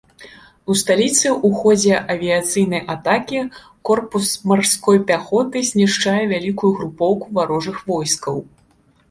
[0.73, 3.43] У сталіцы ў ходзе авіяцыйнай атакі
[3.91, 8.35] корпус марской пяхоты знішчае вялікую групоўку варожых войскаў.